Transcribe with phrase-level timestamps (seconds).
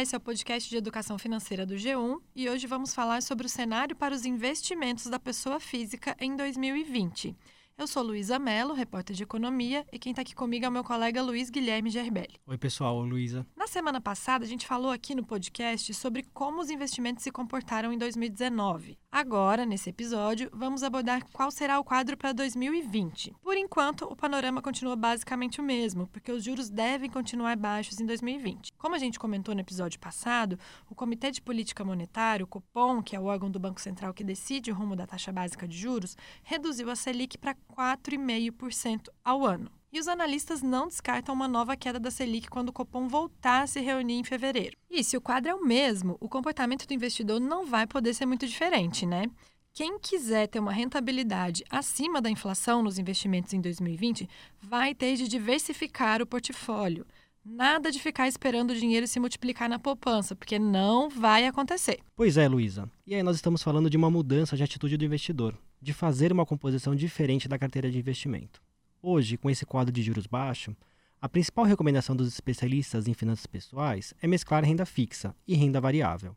[0.00, 3.44] Olá, esse é o podcast de educação financeira do G1 e hoje vamos falar sobre
[3.44, 7.36] o cenário para os investimentos da pessoa física em 2020.
[7.76, 10.82] Eu sou Luísa Mello, repórter de economia, e quem está aqui comigo é o meu
[10.82, 12.40] colega Luiz Guilherme Gerbelli.
[12.46, 13.46] Oi, pessoal, Luísa.
[13.54, 17.92] Na semana passada, a gente falou aqui no podcast sobre como os investimentos se comportaram
[17.92, 18.98] em 2019.
[19.12, 23.34] Agora, nesse episódio, vamos abordar qual será o quadro para 2020.
[23.42, 28.06] Por enquanto, o panorama continua basicamente o mesmo, porque os juros devem continuar baixos em
[28.06, 28.72] 2020.
[28.78, 30.56] Como a gente comentou no episódio passado,
[30.88, 34.22] o Comitê de Política Monetária, o Copom, que é o órgão do Banco Central que
[34.22, 39.79] decide o rumo da taxa básica de juros, reduziu a Selic para 4,5% ao ano.
[39.92, 43.66] E os analistas não descartam uma nova queda da Selic quando o Copom voltar a
[43.66, 44.76] se reunir em fevereiro.
[44.88, 48.24] E se o quadro é o mesmo, o comportamento do investidor não vai poder ser
[48.24, 49.24] muito diferente, né?
[49.72, 54.28] Quem quiser ter uma rentabilidade acima da inflação nos investimentos em 2020
[54.60, 57.04] vai ter de diversificar o portfólio.
[57.44, 61.98] Nada de ficar esperando o dinheiro se multiplicar na poupança, porque não vai acontecer.
[62.14, 62.88] Pois é, Luísa.
[63.06, 66.44] E aí nós estamos falando de uma mudança de atitude do investidor de fazer uma
[66.44, 68.60] composição diferente da carteira de investimento.
[69.02, 70.76] Hoje, com esse quadro de juros baixo,
[71.22, 76.36] a principal recomendação dos especialistas em finanças pessoais é mesclar renda fixa e renda variável.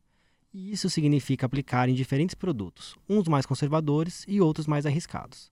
[0.54, 5.52] E isso significa aplicar em diferentes produtos, uns mais conservadores e outros mais arriscados.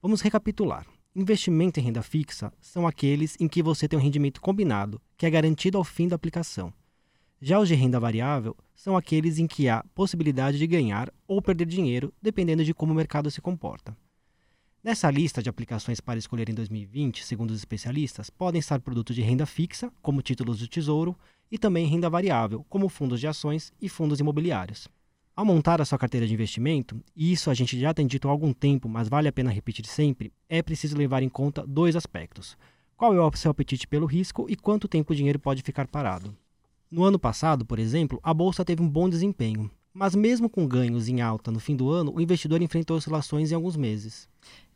[0.00, 0.86] Vamos recapitular.
[1.14, 5.30] Investimento em renda fixa são aqueles em que você tem um rendimento combinado, que é
[5.30, 6.72] garantido ao fim da aplicação.
[7.38, 11.66] Já os de renda variável são aqueles em que há possibilidade de ganhar ou perder
[11.66, 13.94] dinheiro, dependendo de como o mercado se comporta.
[14.86, 19.20] Nessa lista de aplicações para escolher em 2020, segundo os especialistas, podem estar produtos de
[19.20, 21.18] renda fixa, como títulos do Tesouro,
[21.50, 24.86] e também renda variável, como fundos de ações e fundos imobiliários.
[25.34, 28.30] Ao montar a sua carteira de investimento, e isso a gente já tem dito há
[28.30, 32.56] algum tempo, mas vale a pena repetir sempre, é preciso levar em conta dois aspectos.
[32.96, 36.32] Qual é o seu apetite pelo risco e quanto tempo o dinheiro pode ficar parado.
[36.88, 41.08] No ano passado, por exemplo, a bolsa teve um bom desempenho, mas mesmo com ganhos
[41.08, 44.28] em alta no fim do ano, o investidor enfrentou oscilações em alguns meses.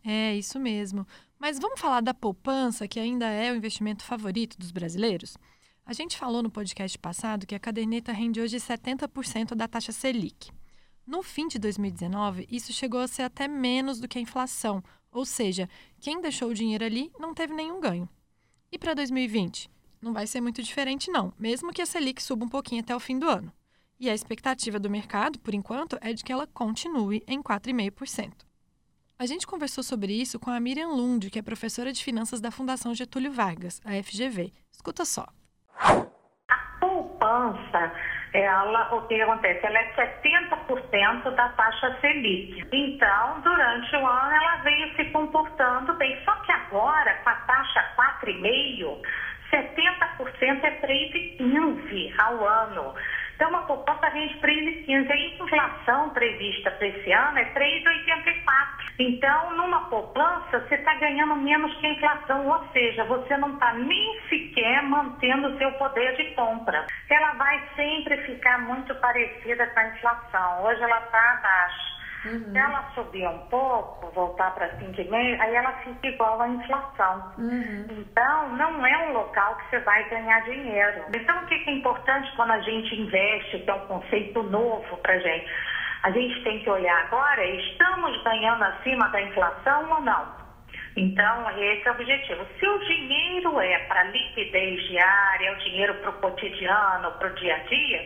[0.04, 1.06] É, isso mesmo.
[1.38, 5.36] Mas vamos falar da poupança, que ainda é o investimento favorito dos brasileiros?
[5.84, 10.50] A gente falou no podcast passado que a caderneta rende hoje 70% da taxa Selic.
[11.06, 15.24] No fim de 2019, isso chegou a ser até menos do que a inflação, ou
[15.24, 15.68] seja,
[16.00, 18.08] quem deixou o dinheiro ali não teve nenhum ganho.
[18.70, 19.68] E para 2020?
[20.00, 23.00] não vai ser muito diferente, não, mesmo que a Selic suba um pouquinho até o
[23.00, 23.52] fim do ano.
[23.98, 28.32] E a expectativa do mercado, por enquanto, é de que ela continue em 4,5%.
[29.20, 32.50] A gente conversou sobre isso com a Miriam Lund, que é professora de finanças da
[32.50, 34.50] Fundação Getúlio Vargas, a FGV.
[34.72, 35.26] Escuta só.
[35.78, 37.92] A poupança,
[38.32, 39.66] ela, o que acontece?
[39.66, 39.94] Ela é
[40.24, 42.66] 70% da taxa Selic.
[42.72, 46.18] Então, durante o ano, ela veio se comportando bem.
[46.24, 47.94] Só que agora, com a taxa
[48.24, 49.02] 4,5%,
[49.50, 52.94] 70% é 3,15 ao ano.
[53.40, 55.10] Então, uma poupança rende 3,15.
[55.10, 58.44] A inflação prevista para esse ano é 3,84.
[58.98, 63.72] Então, numa poupança, você está ganhando menos que a inflação, ou seja, você não está
[63.72, 66.86] nem sequer mantendo o seu poder de compra.
[67.08, 70.64] Ela vai sempre ficar muito parecida com a inflação.
[70.64, 71.99] Hoje ela está abaixo.
[72.24, 72.52] Uhum.
[72.52, 77.32] Se ela subir um pouco, voltar para 5,5, aí ela fica igual à inflação.
[77.38, 77.86] Uhum.
[77.90, 81.04] Então, não é um local que você vai ganhar dinheiro.
[81.14, 85.18] Então, o que é importante quando a gente investe, que é um conceito novo para
[85.18, 85.46] gente?
[86.02, 90.40] A gente tem que olhar agora, estamos ganhando acima da inflação ou não?
[90.96, 92.46] Então, esse é o objetivo.
[92.58, 97.34] Se o dinheiro é para liquidez diária, é o dinheiro para o cotidiano, para o
[97.34, 98.04] dia a dia,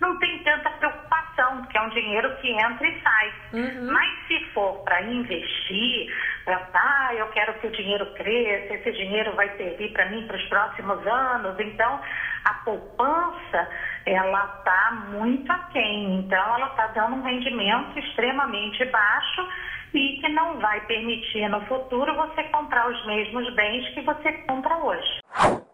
[0.00, 3.34] não tem tanta preocupação, porque é um dinheiro que entra e sai.
[3.52, 3.92] Uhum.
[3.92, 6.12] Mas se for para investir,
[6.44, 10.36] para, ah, eu quero que o dinheiro cresça, esse dinheiro vai servir para mim para
[10.36, 12.00] os próximos anos, então
[12.44, 13.68] a poupança,
[14.04, 16.20] ela está muito aquém.
[16.20, 19.48] Então, ela está dando um rendimento extremamente baixo
[19.92, 24.76] e que não vai permitir no futuro você comprar os mesmos bens que você compra
[24.76, 25.65] hoje.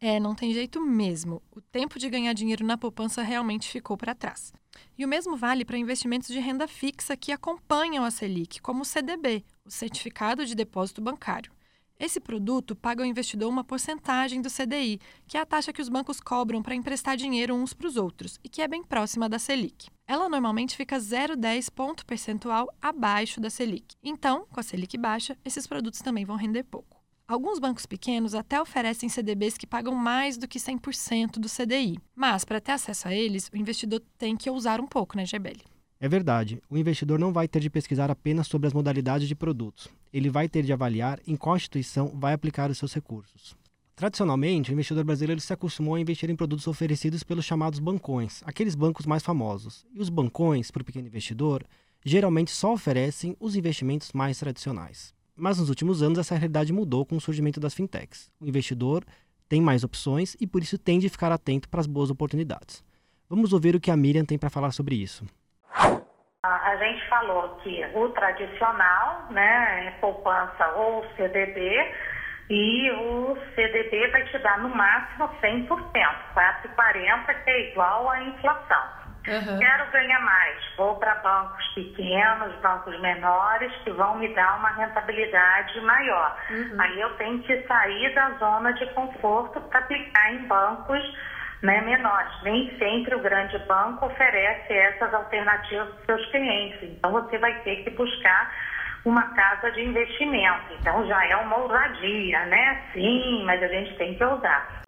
[0.00, 1.42] É, não tem jeito mesmo.
[1.50, 4.52] O tempo de ganhar dinheiro na poupança realmente ficou para trás.
[4.96, 8.84] E o mesmo vale para investimentos de renda fixa que acompanham a Selic, como o
[8.84, 11.50] CDB, o Certificado de Depósito Bancário.
[11.98, 15.88] Esse produto paga ao investidor uma porcentagem do CDI, que é a taxa que os
[15.88, 19.38] bancos cobram para emprestar dinheiro uns para os outros e que é bem próxima da
[19.38, 19.88] Selic.
[20.06, 23.96] Ela normalmente fica 0,10 ponto percentual abaixo da Selic.
[24.02, 26.95] Então, com a Selic baixa, esses produtos também vão render pouco.
[27.28, 31.98] Alguns bancos pequenos até oferecem CDBs que pagam mais do que 100% do CDI.
[32.14, 35.64] Mas, para ter acesso a eles, o investidor tem que ousar um pouco, né, Gebeli?
[35.98, 36.62] É verdade.
[36.70, 39.88] O investidor não vai ter de pesquisar apenas sobre as modalidades de produtos.
[40.12, 43.56] Ele vai ter de avaliar em qual instituição vai aplicar os seus recursos.
[43.96, 48.76] Tradicionalmente, o investidor brasileiro se acostumou a investir em produtos oferecidos pelos chamados bancões, aqueles
[48.76, 49.84] bancos mais famosos.
[49.92, 51.64] E os bancões, para o pequeno investidor,
[52.04, 55.15] geralmente só oferecem os investimentos mais tradicionais.
[55.36, 58.32] Mas nos últimos anos essa realidade mudou com o surgimento das fintechs.
[58.40, 59.04] O investidor
[59.48, 62.82] tem mais opções e por isso tende a ficar atento para as boas oportunidades.
[63.28, 65.24] Vamos ouvir o que a Miriam tem para falar sobre isso.
[66.42, 71.92] A gente falou que o tradicional, né, é poupança ou CDB,
[72.48, 79.05] e o CDB vai te dar no máximo 100%, 4,40 que é igual à inflação.
[79.26, 79.58] Uhum.
[79.58, 85.80] Quero ganhar mais, vou para bancos pequenos, bancos menores, que vão me dar uma rentabilidade
[85.80, 86.36] maior.
[86.50, 86.76] Uhum.
[86.78, 91.02] Aí eu tenho que sair da zona de conforto para aplicar em bancos
[91.62, 92.32] né, menores.
[92.42, 96.82] Nem sempre o grande banco oferece essas alternativas para os seus clientes.
[96.82, 98.52] Então você vai ter que buscar
[99.04, 100.72] uma casa de investimento.
[100.80, 102.82] Então já é uma ousadia, né?
[102.92, 104.85] Sim, mas a gente tem que ousar.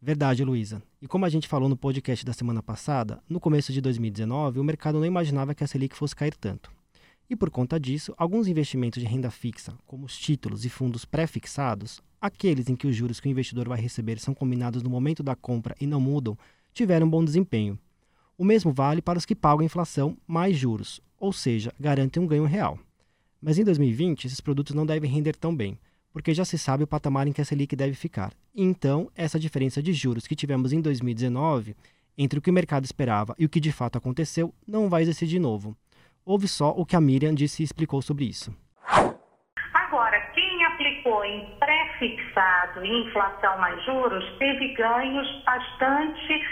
[0.00, 0.80] Verdade, Luísa.
[1.02, 4.64] E como a gente falou no podcast da semana passada, no começo de 2019 o
[4.64, 6.70] mercado não imaginava que a Selic fosse cair tanto.
[7.28, 12.00] E por conta disso, alguns investimentos de renda fixa, como os títulos e fundos pré-fixados,
[12.20, 15.34] aqueles em que os juros que o investidor vai receber são combinados no momento da
[15.34, 16.38] compra e não mudam,
[16.72, 17.76] tiveram bom desempenho.
[18.38, 22.44] O mesmo vale para os que pagam inflação mais juros, ou seja, garantem um ganho
[22.44, 22.78] real.
[23.42, 25.76] Mas em 2020, esses produtos não devem render tão bem,
[26.12, 28.32] porque já se sabe o patamar em que a Selic deve ficar.
[28.54, 31.76] Então, essa diferença de juros que tivemos em 2019,
[32.16, 35.26] entre o que o mercado esperava e o que de fato aconteceu, não vai existir
[35.26, 35.76] de novo.
[36.24, 38.54] Ouve só o que a Miriam disse e explicou sobre isso.
[39.72, 46.44] Agora, quem aplicou em pré-fixado e inflação mais juros teve ganhos bastante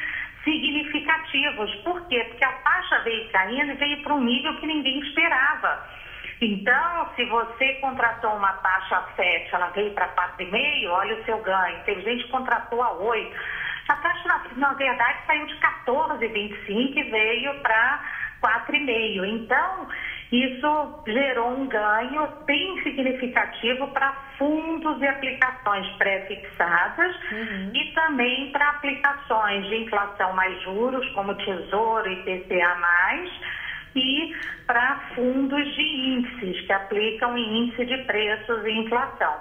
[0.45, 1.75] significativos.
[1.83, 2.25] Por quê?
[2.29, 5.96] Porque a taxa veio caindo e veio para um nível que ninguém esperava.
[6.41, 11.39] Então, se você contratou uma taxa a 7, ela veio para 4,5, olha o seu
[11.43, 11.83] ganho.
[11.85, 13.37] Teve gente que contratou a 8.
[13.89, 18.05] A taxa, na, na verdade, saiu de 14,25 e veio para
[18.43, 19.25] 4,5.
[19.25, 19.89] Então,
[20.31, 27.71] isso gerou um ganho bem significativo para fundos e aplicações pré-fixadas uhum.
[27.73, 32.77] e também para aplicações de inflação mais juros, como Tesouro e PCA+,
[33.97, 39.35] e para fundos de índices, que aplicam índice de preços e inflação.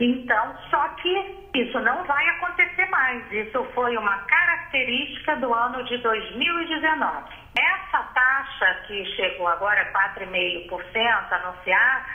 [0.00, 3.30] Então, só que isso não vai acontecer mais.
[3.30, 7.30] Isso foi uma característica do ano de 2019.
[7.56, 12.06] Essa taxa que chegou agora, 4,5% anunciar,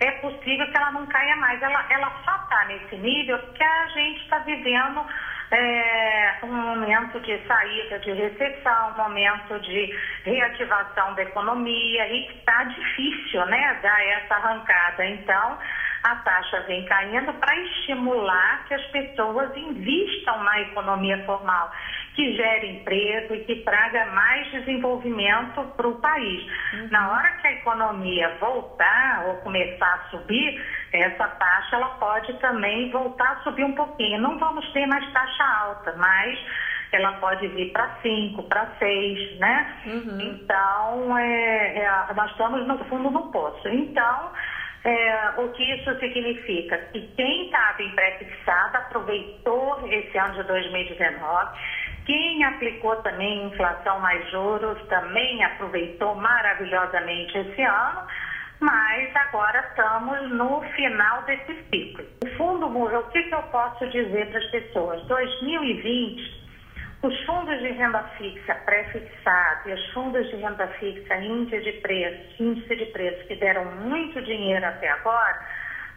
[0.00, 1.60] é possível que ela não caia mais.
[1.60, 5.04] Ela, ela só está nesse nível porque a gente está vivendo
[5.54, 12.64] é, um momento de saída de recessão, um momento de reativação da economia e está
[12.64, 15.06] difícil né, dar essa arrancada.
[15.06, 15.58] Então,
[16.04, 21.72] a taxa vem caindo para estimular que as pessoas invistam na economia formal,
[22.14, 26.44] que gere emprego e que traga mais desenvolvimento para o país.
[26.74, 26.88] Uhum.
[26.90, 30.62] Na hora que a economia voltar ou começar a subir,
[31.02, 34.20] essa taxa ela pode também voltar a subir um pouquinho.
[34.20, 36.38] Não vamos ter mais taxa alta, mas
[36.92, 39.74] ela pode vir para 5, para 6, né?
[39.86, 40.20] Uhum.
[40.20, 43.68] Então, é, é, nós estamos no fundo do poço.
[43.68, 44.32] Então,
[44.84, 46.76] é, o que isso significa?
[46.92, 51.58] Que quem estava em pré-fixado aproveitou esse ano de 2019.
[52.04, 58.06] Quem aplicou também inflação mais juros também aproveitou maravilhosamente esse ano,
[59.34, 62.06] agora estamos no final desse ciclo.
[62.24, 65.04] O fundo, o que, que eu posso dizer para as pessoas?
[65.08, 66.44] 2020
[67.02, 72.42] os fundos de renda fixa pré-fixado e os fundos de renda fixa índice de preço,
[72.42, 75.38] índice de preço que deram muito dinheiro até agora,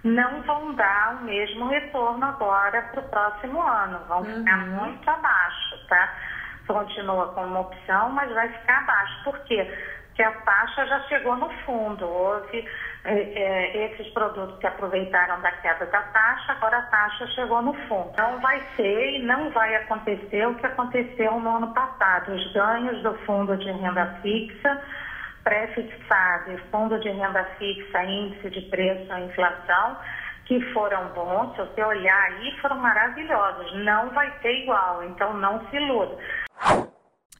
[0.04, 4.00] não vão dar o mesmo retorno agora para o próximo ano.
[4.08, 4.40] Vão uhum.
[4.40, 6.14] ficar muito abaixo, tá?
[6.68, 9.24] Continua como opção, mas vai ficar abaixo.
[9.24, 9.66] Por quê?
[10.08, 12.06] Porque a taxa já chegou no fundo.
[12.06, 12.68] Houve
[13.08, 18.12] esses produtos que aproveitaram da queda da taxa, agora a taxa chegou no fundo.
[18.18, 22.34] Não vai ser e não vai acontecer o que aconteceu no ano passado.
[22.34, 24.82] Os ganhos do fundo de renda fixa,
[25.44, 29.98] pré-fixado e fundo de renda fixa, índice de preço à inflação,
[30.46, 33.74] que foram bons, se você olhar aí, foram maravilhosos.
[33.86, 36.18] Não vai ter igual, então não se iluda.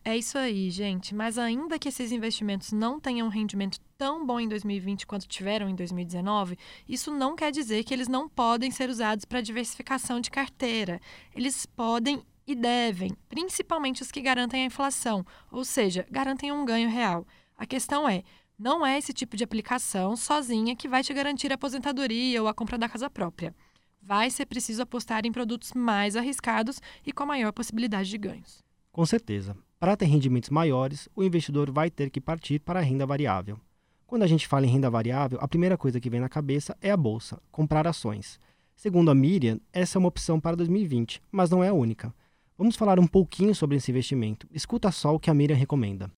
[0.08, 1.14] É isso aí, gente.
[1.14, 5.68] Mas ainda que esses investimentos não tenham um rendimento tão bom em 2020 quanto tiveram
[5.68, 10.32] em 2019, isso não quer dizer que eles não podem ser usados para diversificação de
[10.32, 11.02] carteira.
[11.36, 16.90] Eles podem e devem, principalmente os que garantem a inflação, ou seja, garantem um ganho
[16.90, 17.28] real.
[17.58, 18.24] A questão é,
[18.58, 22.54] não é esse tipo de aplicação sozinha que vai te garantir a aposentadoria ou a
[22.54, 23.54] compra da casa própria.
[24.02, 28.64] vai ser preciso apostar em produtos mais arriscados e com maior possibilidade de ganhos.
[28.90, 29.67] Com certeza.
[29.80, 33.60] Para ter rendimentos maiores, o investidor vai ter que partir para a renda variável.
[34.08, 36.90] Quando a gente fala em renda variável, a primeira coisa que vem na cabeça é
[36.90, 38.40] a bolsa, comprar ações.
[38.76, 42.12] Segundo a Miriam, essa é uma opção para 2020, mas não é a única.
[42.58, 44.48] Vamos falar um pouquinho sobre esse investimento.
[44.52, 46.10] Escuta só o que a Miriam recomenda.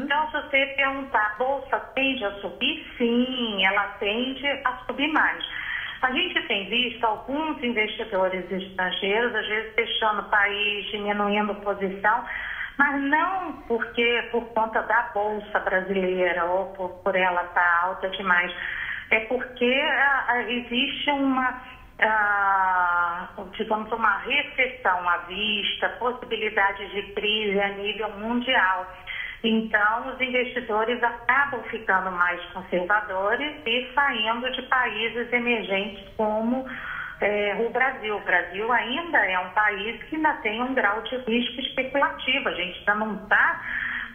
[0.00, 2.86] Então, se você perguntar, a bolsa tende a subir?
[2.98, 5.42] Sim, ela tende a subir mais.
[6.02, 12.24] A gente tem visto alguns investidores estrangeiros, às vezes fechando o país, diminuindo posição,
[12.82, 18.08] mas não porque por conta da bolsa brasileira ou por, por ela estar tá alta
[18.08, 18.52] demais,
[19.12, 21.62] é porque ah, existe uma
[22.00, 28.84] ah, digamos, uma recessão à vista, possibilidades de crise a nível mundial.
[29.44, 36.66] Então, os investidores acabam ficando mais conservadores e saindo de países emergentes como
[37.22, 38.16] é, o Brasil.
[38.16, 42.48] O Brasil ainda é um país que ainda tem um grau de risco especulativo.
[42.48, 43.60] A gente ainda não está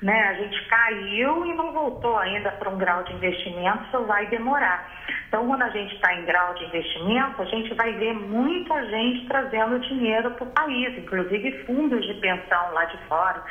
[0.02, 0.28] né?
[0.30, 4.88] A gente caiu e não voltou ainda para um grau de investimento, isso vai demorar.
[5.28, 9.28] Então, quando a gente está em grau de investimento, a gente vai ver muita gente
[9.28, 13.44] trazendo dinheiro para o país, inclusive fundos de pensão lá de fora,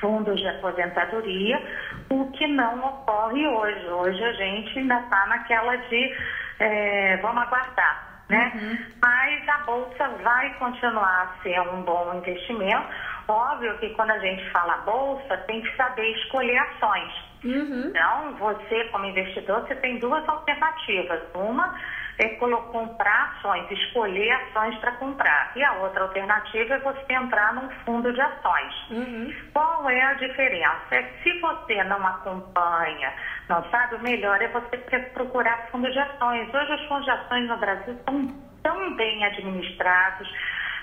[0.00, 1.62] fundos de aposentadoria,
[2.10, 3.86] o que não ocorre hoje.
[3.88, 6.16] Hoje a gente ainda está naquela de
[6.60, 8.13] é, vamos aguardar.
[8.28, 8.52] Né?
[8.54, 8.78] Uhum.
[9.02, 12.88] Mas a bolsa vai continuar a ser um bom investimento
[13.26, 17.12] Óbvio que quando a gente fala bolsa, tem que saber escolher ações.
[17.42, 17.84] Uhum.
[17.88, 21.20] Então, você como investidor, você tem duas alternativas.
[21.34, 21.74] Uma
[22.18, 25.52] é comprar ações, escolher ações para comprar.
[25.56, 28.90] E a outra alternativa é você entrar num fundo de ações.
[28.90, 29.34] Uhum.
[29.52, 30.94] Qual é a diferença?
[30.94, 33.12] É que se você não acompanha,
[33.48, 34.78] não sabe, o melhor é você
[35.12, 36.52] procurar fundo de ações.
[36.54, 38.28] Hoje os fundos de ações no Brasil estão
[38.62, 40.28] tão bem administrados,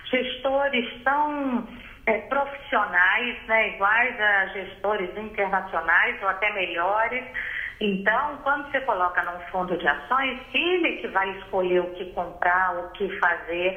[0.06, 1.68] gestores tão
[2.06, 7.24] é, profissionais, né, iguais a gestores internacionais ou até melhores.
[7.82, 12.78] Então, quando você coloca num fundo de ações, ele que vai escolher o que comprar,
[12.78, 13.76] o que fazer.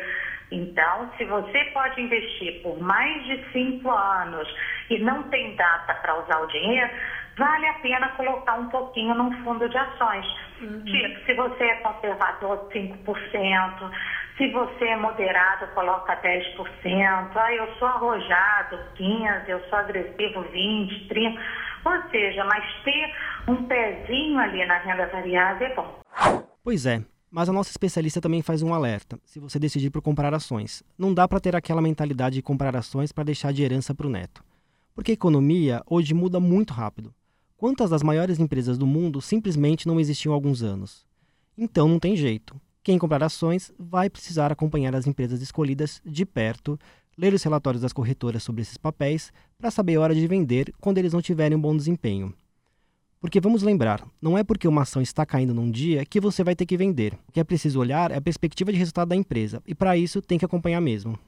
[0.51, 4.47] Então, se você pode investir por mais de cinco anos
[4.91, 6.91] e não tem data para usar o dinheiro,
[7.39, 10.27] vale a pena colocar um pouquinho num fundo de ações.
[10.61, 10.85] Uhum.
[10.85, 13.91] Tipo, se você é conservador, 5%,
[14.37, 17.31] se você é moderado, coloca 10%.
[17.35, 21.39] Ah, eu sou arrojado, 15%, eu sou agressivo, 20%, 30%.
[21.85, 23.15] Ou seja, mas ter
[23.49, 26.01] um pezinho ali na renda variável é bom.
[26.63, 29.19] Pois é, mas a nossa especialista também faz um alerta.
[29.25, 33.13] Se você decidir por comprar ações, não dá para ter aquela mentalidade de comprar ações
[33.13, 34.43] para deixar de herança para o neto.
[34.95, 37.13] Porque a economia hoje muda muito rápido.
[37.57, 41.05] Quantas das maiores empresas do mundo simplesmente não existiam há alguns anos?
[41.59, 42.61] Então não tem jeito.
[42.83, 46.79] Quem comprar ações vai precisar acompanhar as empresas escolhidas de perto,
[47.17, 50.99] ler os relatórios das corretoras sobre esses papéis para saber a hora de vender quando
[50.99, 52.35] eles não tiverem um bom desempenho.
[53.21, 56.55] Porque vamos lembrar, não é porque uma ação está caindo num dia que você vai
[56.55, 57.19] ter que vender.
[57.27, 60.21] O que é preciso olhar é a perspectiva de resultado da empresa, e para isso
[60.21, 61.19] tem que acompanhar mesmo.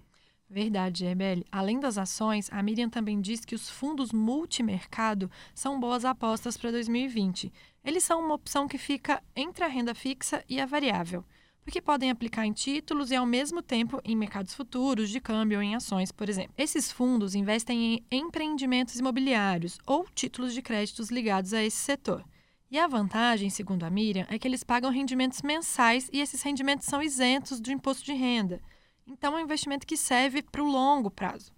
[0.48, 1.44] Verdade, Rebele.
[1.50, 6.70] Além das ações, a Miriam também diz que os fundos multimercado são boas apostas para
[6.70, 7.52] 2020.
[7.84, 11.24] Eles são uma opção que fica entre a renda fixa e a variável,
[11.66, 15.62] porque podem aplicar em títulos e, ao mesmo tempo, em mercados futuros, de câmbio ou
[15.64, 16.54] em ações, por exemplo.
[16.56, 22.24] Esses fundos investem em empreendimentos imobiliários ou títulos de créditos ligados a esse setor.
[22.70, 26.86] E a vantagem, segundo a Miriam, é que eles pagam rendimentos mensais e esses rendimentos
[26.86, 28.62] são isentos do imposto de renda.
[29.04, 31.50] Então, é um investimento que serve para o longo prazo.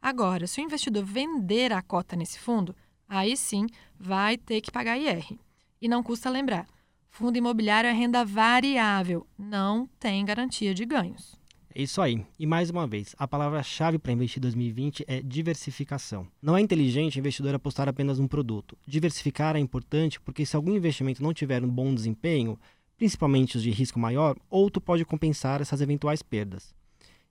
[0.00, 2.72] Agora, se o investidor vender a cota nesse fundo,
[3.08, 3.66] aí sim
[3.98, 5.36] vai ter que pagar IR.
[5.82, 6.68] E não custa lembrar:
[7.16, 11.34] fundo imobiliário é renda variável, não tem garantia de ganhos.
[11.74, 12.22] É isso aí.
[12.38, 16.26] E mais uma vez, a palavra-chave para investir em 2020 é diversificação.
[16.42, 18.76] Não é inteligente o investidor apostar apenas num produto.
[18.86, 22.58] Diversificar é importante porque se algum investimento não tiver um bom desempenho,
[22.98, 26.74] principalmente os de risco maior, outro pode compensar essas eventuais perdas.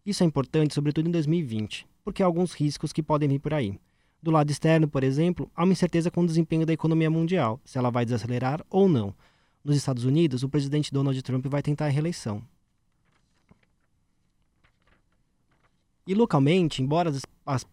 [0.03, 3.79] Isso é importante, sobretudo em 2020, porque há alguns riscos que podem vir por aí.
[4.19, 7.77] Do lado externo, por exemplo, há uma incerteza com o desempenho da economia mundial, se
[7.77, 9.13] ela vai desacelerar ou não.
[9.65, 12.43] Nos Estados Unidos, o presidente Donald Trump vai tentar a reeleição.
[16.05, 17.65] E localmente, embora as, as,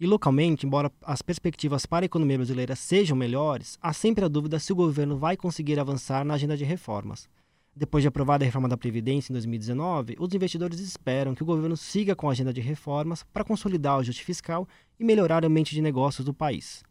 [0.00, 4.58] e localmente, embora as perspectivas para a economia brasileira sejam melhores, há sempre a dúvida
[4.58, 7.28] se o governo vai conseguir avançar na agenda de reformas.
[7.76, 11.76] Depois de aprovada a reforma da Previdência em 2019, os investidores esperam que o governo
[11.76, 14.66] siga com a agenda de reformas para consolidar o ajuste fiscal
[14.98, 16.82] e melhorar o ambiente de negócios do país.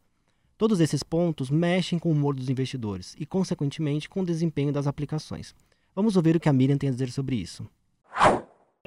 [0.64, 4.88] Todos esses pontos mexem com o humor dos investidores e, consequentemente, com o desempenho das
[4.88, 5.54] aplicações.
[5.94, 7.70] Vamos ouvir o que a Miriam tem a dizer sobre isso.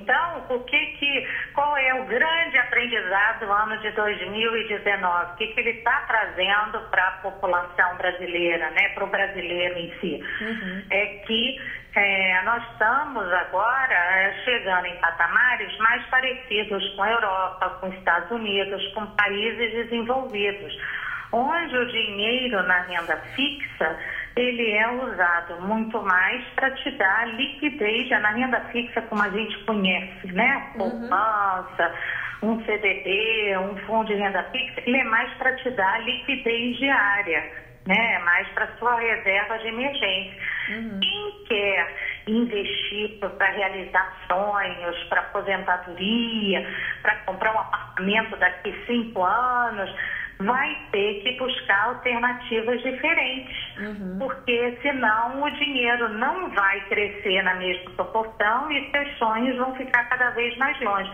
[0.01, 5.33] Então, o que que, qual é o grande aprendizado do ano de 2019?
[5.33, 10.01] O que, que ele está trazendo para a população brasileira, né, para o brasileiro em
[10.01, 10.25] si?
[10.41, 10.83] Uhum.
[10.89, 11.61] É que
[11.95, 17.95] é, nós estamos agora é, chegando em patamares mais parecidos com a Europa, com os
[17.97, 20.75] Estados Unidos, com países desenvolvidos,
[21.37, 23.99] onde o dinheiro na renda fixa
[24.37, 29.59] ele é usado muito mais para te dar liquidez na renda fixa como a gente
[29.65, 30.73] conhece, né?
[30.75, 30.91] Uhum.
[30.91, 31.95] Poupança,
[32.43, 32.53] uhum.
[32.53, 37.51] um CDB, um fundo de renda fixa, ele é mais para te dar liquidez diária,
[37.87, 38.15] né?
[38.15, 40.43] É mais para sua reserva de emergência.
[40.69, 41.01] Uhum.
[41.01, 46.69] Quem quer investir para realizar sonhos, para aposentadoria,
[47.01, 49.91] para comprar um apartamento daqui cinco anos,
[50.39, 54.19] vai ter que buscar alternativas diferentes, uhum.
[54.19, 60.05] porque senão o dinheiro não vai crescer na mesma proporção e seus sonhos vão ficar
[60.09, 61.11] cada vez mais longe.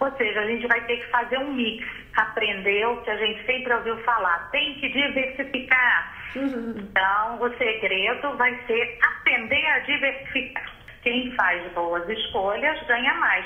[0.00, 1.86] Ou seja, a gente vai ter que fazer um mix,
[2.16, 6.14] aprender o que a gente sempre ouviu falar, tem que diversificar.
[6.34, 6.74] Uhum.
[6.76, 10.72] Então, o segredo vai ser aprender a diversificar.
[11.02, 13.44] Quem faz boas escolhas ganha mais.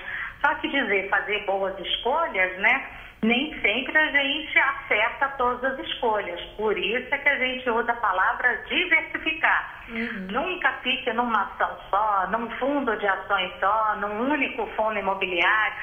[0.67, 2.87] Que dizer fazer boas escolhas, né?
[3.23, 6.41] nem sempre a gente acerta todas as escolhas.
[6.57, 9.85] Por isso é que a gente usa a palavra diversificar.
[9.89, 10.27] Uhum.
[10.31, 15.77] Nunca fique numa ação só, num fundo de ações só, num único fundo imobiliário.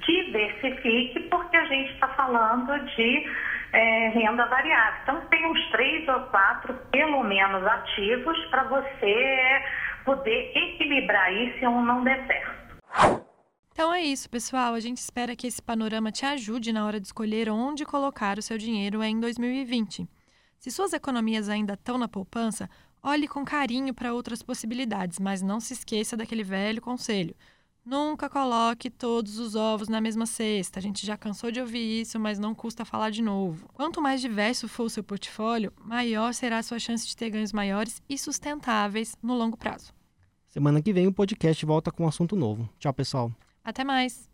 [0.00, 3.30] Diversifique, porque a gente está falando de
[3.72, 5.00] é, renda variável.
[5.02, 9.62] Então, tem uns três ou quatro, pelo menos, ativos para você
[10.04, 13.23] poder equilibrar isso se um não der certo.
[13.74, 14.74] Então é isso, pessoal.
[14.74, 18.42] A gente espera que esse panorama te ajude na hora de escolher onde colocar o
[18.42, 20.08] seu dinheiro em 2020.
[20.60, 22.70] Se suas economias ainda estão na poupança,
[23.02, 27.34] olhe com carinho para outras possibilidades, mas não se esqueça daquele velho conselho.
[27.84, 30.78] Nunca coloque todos os ovos na mesma cesta.
[30.78, 33.68] A gente já cansou de ouvir isso, mas não custa falar de novo.
[33.74, 37.52] Quanto mais diverso for o seu portfólio, maior será a sua chance de ter ganhos
[37.52, 39.92] maiores e sustentáveis no longo prazo.
[40.48, 42.70] Semana que vem o podcast volta com um assunto novo.
[42.78, 43.32] Tchau, pessoal.
[43.64, 44.28] Até mais!